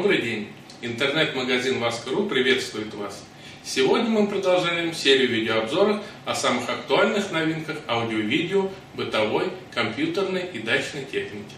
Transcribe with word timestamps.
Добрый 0.00 0.22
день! 0.22 0.52
Интернет-магазин 0.80 1.80
Васка.ру 1.80 2.26
приветствует 2.28 2.94
вас. 2.94 3.26
Сегодня 3.64 4.08
мы 4.08 4.28
продолжаем 4.28 4.94
серию 4.94 5.28
видеообзоров 5.28 6.04
о 6.24 6.36
самых 6.36 6.70
актуальных 6.70 7.32
новинках 7.32 7.78
аудио-видео, 7.88 8.70
бытовой, 8.94 9.50
компьютерной 9.74 10.46
и 10.52 10.60
дачной 10.60 11.04
техники. 11.04 11.56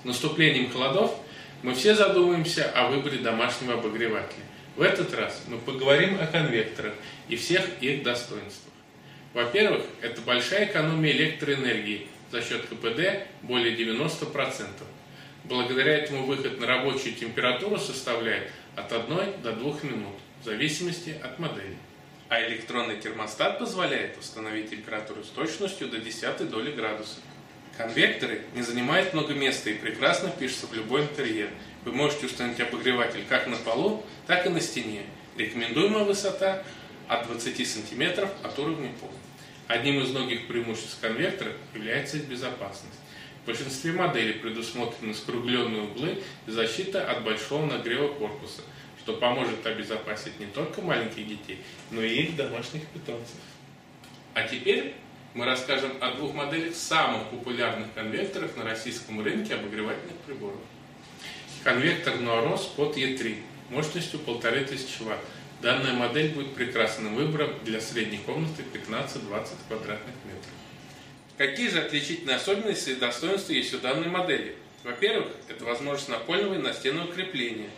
С 0.00 0.06
наступлением 0.06 0.70
холодов 0.70 1.14
мы 1.62 1.74
все 1.74 1.94
задумаемся 1.94 2.70
о 2.70 2.88
выборе 2.88 3.18
домашнего 3.18 3.74
обогревателя. 3.74 4.44
В 4.76 4.80
этот 4.80 5.12
раз 5.12 5.42
мы 5.48 5.58
поговорим 5.58 6.18
о 6.18 6.26
конвекторах 6.26 6.94
и 7.28 7.36
всех 7.36 7.68
их 7.82 8.02
достоинствах. 8.02 8.72
Во-первых, 9.34 9.82
это 10.00 10.22
большая 10.22 10.64
экономия 10.64 11.12
электроэнергии 11.12 12.06
за 12.32 12.40
счет 12.40 12.62
КПД 12.62 13.26
более 13.42 13.76
90%. 13.76 14.68
Благодаря 15.44 15.98
этому 15.98 16.24
выход 16.24 16.58
на 16.58 16.66
рабочую 16.66 17.14
температуру 17.14 17.78
составляет 17.78 18.50
от 18.76 18.90
1 18.90 19.42
до 19.42 19.52
2 19.52 19.72
минут, 19.82 20.14
в 20.40 20.44
зависимости 20.44 21.14
от 21.22 21.38
модели. 21.38 21.76
А 22.30 22.40
электронный 22.46 22.98
термостат 22.98 23.58
позволяет 23.58 24.18
установить 24.18 24.70
температуру 24.70 25.22
с 25.22 25.28
точностью 25.28 25.88
до 25.88 25.98
10 25.98 26.48
доли 26.48 26.72
градуса. 26.72 27.16
Конвекторы 27.76 28.40
не 28.54 28.62
занимают 28.62 29.12
много 29.12 29.34
места 29.34 29.68
и 29.68 29.74
прекрасно 29.74 30.30
пишутся 30.30 30.66
в 30.66 30.72
любой 30.72 31.02
интерьер. 31.02 31.50
Вы 31.84 31.92
можете 31.92 32.24
установить 32.24 32.60
обогреватель 32.60 33.24
как 33.28 33.46
на 33.46 33.56
полу, 33.56 34.02
так 34.26 34.46
и 34.46 34.48
на 34.48 34.60
стене. 34.60 35.02
Рекомендуемая 35.36 36.04
высота 36.04 36.62
от 37.06 37.26
20 37.26 37.68
см 37.68 38.28
от 38.42 38.58
уровня 38.58 38.90
пола. 38.98 39.12
Одним 39.66 40.00
из 40.00 40.10
многих 40.10 40.46
преимуществ 40.46 40.98
конвектора 41.00 41.52
является 41.74 42.18
безопасность. 42.18 42.98
В 43.44 43.46
большинстве 43.46 43.92
моделей 43.92 44.32
предусмотрены 44.32 45.12
скругленные 45.12 45.82
углы 45.82 46.22
и 46.46 46.50
защита 46.50 47.06
от 47.10 47.24
большого 47.24 47.66
нагрева 47.66 48.08
корпуса, 48.14 48.62
что 49.02 49.12
поможет 49.18 49.66
обезопасить 49.66 50.40
не 50.40 50.46
только 50.46 50.80
маленьких 50.80 51.28
детей, 51.28 51.58
но 51.90 52.00
и 52.00 52.22
их 52.22 52.36
домашних 52.36 52.86
питомцев. 52.86 53.36
А 54.32 54.48
теперь 54.48 54.94
мы 55.34 55.44
расскажем 55.44 55.92
о 56.00 56.12
двух 56.12 56.32
моделях 56.32 56.74
самых 56.74 57.28
популярных 57.28 57.92
конвекторов 57.92 58.56
на 58.56 58.64
российском 58.64 59.22
рынке 59.22 59.56
обогревательных 59.56 60.16
приборов. 60.26 60.60
Конвектор 61.64 62.14
Nuaros 62.14 62.74
под 62.74 62.96
E3 62.96 63.42
мощностью 63.68 64.20
1500 64.20 64.88
Вт. 65.00 65.18
Данная 65.60 65.92
модель 65.92 66.32
будет 66.32 66.54
прекрасным 66.54 67.14
выбором 67.14 67.50
для 67.62 67.82
средней 67.82 68.18
комнаты 68.18 68.62
15-20 68.72 69.48
квадратных 69.68 70.14
метров. 70.24 70.63
Какие 71.36 71.68
же 71.68 71.80
отличительные 71.80 72.36
особенности 72.36 72.90
и 72.90 72.94
достоинства 72.94 73.52
есть 73.52 73.74
у 73.74 73.78
данной 73.78 74.06
модели? 74.06 74.54
Во-первых, 74.84 75.32
это 75.48 75.64
возможность 75.64 76.08
напольного 76.08 76.54
и 76.54 76.58
настенного 76.58 77.12
крепления. 77.12 77.70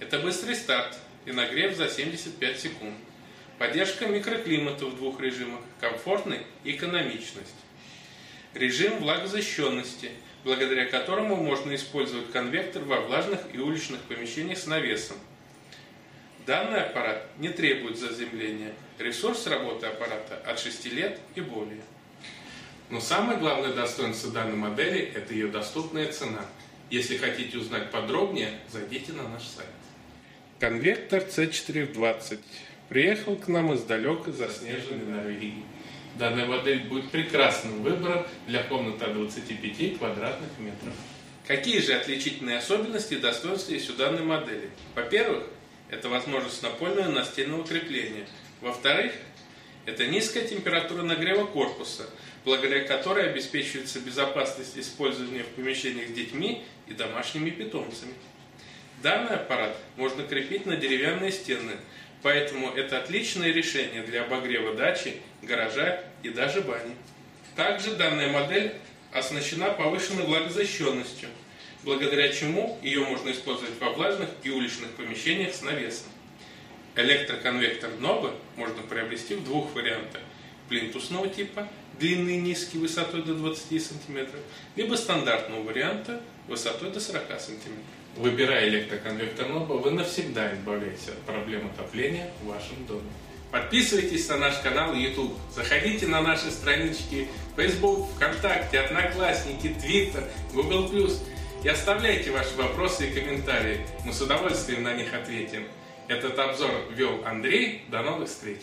Это 0.00 0.18
быстрый 0.18 0.56
старт 0.56 0.96
и 1.24 1.30
нагрев 1.30 1.76
за 1.76 1.88
75 1.88 2.58
секунд. 2.58 2.94
Поддержка 3.58 4.06
микроклимата 4.06 4.86
в 4.86 4.96
двух 4.96 5.20
режимах, 5.20 5.60
комфортность 5.80 6.42
и 6.64 6.72
экономичность. 6.72 7.54
Режим 8.54 8.98
влагозащищенности, 8.98 10.10
благодаря 10.42 10.86
которому 10.86 11.36
можно 11.36 11.76
использовать 11.76 12.32
конвектор 12.32 12.82
во 12.82 13.00
влажных 13.02 13.40
и 13.52 13.58
уличных 13.58 14.00
помещениях 14.02 14.58
с 14.58 14.66
навесом. 14.66 15.16
Данный 16.44 16.82
аппарат 16.82 17.24
не 17.38 17.50
требует 17.50 17.98
заземления. 17.98 18.72
Ресурс 18.98 19.46
работы 19.46 19.86
аппарата 19.86 20.42
от 20.44 20.58
6 20.58 20.86
лет 20.86 21.20
и 21.36 21.40
более. 21.40 21.82
Но 22.88 23.00
самое 23.00 23.38
главное 23.38 23.72
достоинство 23.72 24.30
данной 24.30 24.56
модели– 24.56 25.00
это 25.14 25.34
ее 25.34 25.48
доступная 25.48 26.12
цена. 26.12 26.44
Если 26.88 27.16
хотите 27.16 27.58
узнать 27.58 27.90
подробнее, 27.90 28.60
зайдите 28.70 29.12
на 29.12 29.28
наш 29.28 29.42
сайт. 29.42 29.66
Конвектор 30.60 31.22
C420 31.22 32.38
приехал 32.88 33.36
к 33.36 33.48
нам 33.48 33.72
из 33.72 33.82
далекой 33.82 34.32
заснеженной 34.32 35.04
Норвегии. 35.04 35.64
Данная 36.14 36.46
модель 36.46 36.84
будет 36.84 37.10
прекрасным 37.10 37.82
выбором 37.82 38.24
для 38.46 38.62
комнаты 38.62 39.04
от 39.04 39.14
25 39.14 39.98
квадратных 39.98 40.50
метров. 40.58 40.94
Какие 41.46 41.80
же 41.80 41.92
отличительные 41.92 42.58
особенности 42.58 43.14
и 43.14 43.18
достоинства 43.18 43.72
есть 43.72 43.90
у 43.90 43.94
данной 43.94 44.22
модели? 44.22 44.70
Во-первых, 44.94 45.44
это 45.90 46.08
возможность 46.08 46.62
напольного 46.62 47.10
настенного 47.10 47.66
крепления. 47.66 48.26
Во-вторых, 48.60 49.12
это 49.86 50.06
низкая 50.06 50.46
температура 50.46 51.02
нагрева 51.02 51.46
корпуса, 51.46 52.10
благодаря 52.44 52.84
которой 52.84 53.30
обеспечивается 53.30 54.00
безопасность 54.00 54.76
использования 54.76 55.44
в 55.44 55.48
помещениях 55.48 56.12
детьми 56.12 56.64
и 56.88 56.92
домашними 56.92 57.50
питомцами. 57.50 58.12
Данный 59.02 59.36
аппарат 59.36 59.76
можно 59.96 60.24
крепить 60.24 60.66
на 60.66 60.76
деревянные 60.76 61.30
стены, 61.30 61.72
поэтому 62.22 62.72
это 62.72 62.98
отличное 62.98 63.52
решение 63.52 64.02
для 64.02 64.24
обогрева 64.24 64.74
дачи, 64.74 65.20
гаража 65.42 66.02
и 66.24 66.30
даже 66.30 66.62
бани. 66.62 66.94
Также 67.54 67.94
данная 67.94 68.30
модель 68.30 68.74
оснащена 69.12 69.70
повышенной 69.70 70.24
влагозащищенностью, 70.24 71.28
благодаря 71.84 72.28
чему 72.30 72.78
ее 72.82 73.04
можно 73.04 73.30
использовать 73.30 73.78
во 73.80 73.90
влажных 73.90 74.28
и 74.42 74.50
уличных 74.50 74.90
помещениях 74.92 75.54
с 75.54 75.62
навесом. 75.62 76.08
Электроконвектор 76.96 77.90
Ноба 78.00 78.34
можно 78.56 78.82
приобрести 78.82 79.34
в 79.34 79.44
двух 79.44 79.74
вариантах. 79.74 80.22
Плинтусного 80.70 81.28
типа, 81.28 81.68
длинный 81.98 82.38
низкий, 82.38 82.78
высотой 82.78 83.22
до 83.22 83.34
20 83.34 83.82
см, 83.82 84.26
либо 84.76 84.94
стандартного 84.94 85.62
варианта 85.62 86.22
высотой 86.48 86.90
до 86.90 86.98
40 86.98 87.38
см. 87.38 87.70
Выбирая 88.16 88.66
электроконвектор 88.68 89.46
Ноба, 89.46 89.74
вы 89.74 89.90
навсегда 89.90 90.54
избавляетесь 90.54 91.08
от 91.08 91.18
проблем 91.20 91.66
отопления 91.66 92.30
в 92.42 92.46
вашем 92.46 92.86
доме. 92.86 93.10
Подписывайтесь 93.52 94.26
на 94.30 94.38
наш 94.38 94.58
канал 94.60 94.94
YouTube, 94.94 95.34
заходите 95.54 96.06
на 96.06 96.22
наши 96.22 96.50
странички 96.50 97.28
Facebook, 97.56 98.08
ВКонтакте, 98.14 98.80
Одноклассники, 98.80 99.66
Twitter, 99.66 100.24
Google+, 100.54 100.90
и 101.62 101.68
оставляйте 101.68 102.30
ваши 102.30 102.56
вопросы 102.56 103.08
и 103.08 103.12
комментарии. 103.12 103.86
Мы 104.04 104.14
с 104.14 104.20
удовольствием 104.22 104.82
на 104.82 104.94
них 104.94 105.12
ответим. 105.12 105.66
Этот 106.08 106.38
обзор 106.38 106.70
вел 106.90 107.20
Андрей. 107.24 107.84
До 107.88 108.02
новых 108.02 108.28
встреч! 108.28 108.60